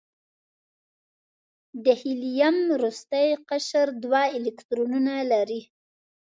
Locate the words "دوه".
4.03-4.21